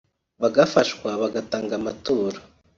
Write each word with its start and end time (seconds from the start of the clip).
bagafashwa 0.41 1.09
bagatanga 1.21 1.71
amaturo 1.79 2.39